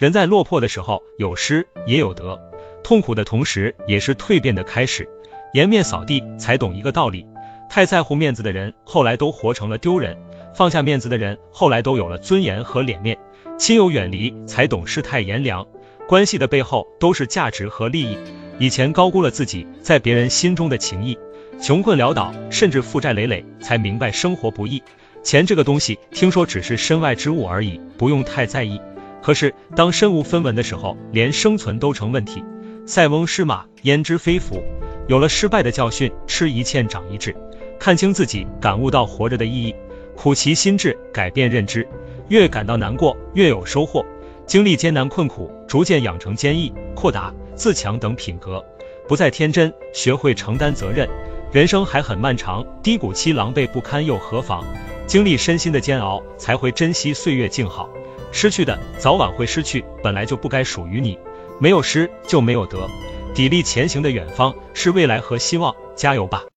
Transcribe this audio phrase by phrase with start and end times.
[0.00, 2.40] 人在落魄的时候有失也有得，
[2.82, 5.06] 痛苦的同时也是蜕变的开始。
[5.52, 7.26] 颜面扫地才懂一个道理，
[7.68, 10.16] 太在乎面子的人，后来都活成了丢人；
[10.54, 13.18] 放下面子的人，后来都有了尊严和脸面。
[13.58, 15.66] 亲友远离才懂世态炎凉，
[16.08, 18.16] 关系的背后都是价值和利益。
[18.58, 21.18] 以前高估了自己在别人心中的情谊，
[21.60, 24.82] 穷困潦倒甚至负债累累，才明白生活不易。
[25.22, 28.80] 钱这个东西，听说只是身外之物而已，不用太在意。
[29.22, 32.42] 可是当身无分文的时候，连生存都成问题。
[32.86, 34.62] 塞翁失马，焉知非福？
[35.06, 37.36] 有了失败的教训，吃一堑长一智，
[37.78, 39.74] 看清自己，感悟到活着的意义，
[40.16, 41.86] 苦其心志，改变认知，
[42.28, 44.04] 越感到难过，越有收获。
[44.46, 48.64] 经历艰难困苦，逐渐养成坚毅、豁达、自强等品格，
[49.06, 51.08] 不再天真，学会承担责任。
[51.52, 54.64] 人生还很漫长，低谷期狼狈不堪又何妨？
[55.06, 57.88] 经历身心的煎熬，才会珍惜岁月静好。
[58.32, 61.18] 失去的早晚会失去，本来就不该属于你。
[61.58, 62.88] 没有失就没有得，
[63.34, 66.44] 砥砺前行的远方是未来和希望，加油吧！